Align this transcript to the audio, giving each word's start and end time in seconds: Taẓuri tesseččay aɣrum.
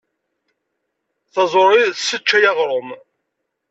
Taẓuri 1.33 1.83
tesseččay 1.95 2.43
aɣrum. 2.51 2.89